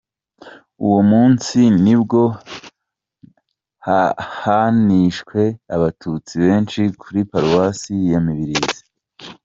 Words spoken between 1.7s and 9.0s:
ni bwo hanishwe Abatutsi benshi kuri Paruwasi ya Mibirizi.